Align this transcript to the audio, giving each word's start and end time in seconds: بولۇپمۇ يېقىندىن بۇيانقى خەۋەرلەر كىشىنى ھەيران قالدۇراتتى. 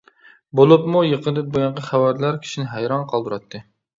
بولۇپمۇ 0.59 1.01
يېقىندىن 1.07 1.51
بۇيانقى 1.57 1.85
خەۋەرلەر 1.89 2.39
كىشىنى 2.47 2.69
ھەيران 2.73 3.07
قالدۇراتتى. 3.15 3.63